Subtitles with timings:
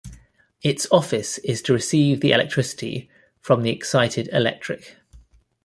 [0.63, 3.07] Its office is to receive the electricity
[3.39, 4.95] from the excited electric.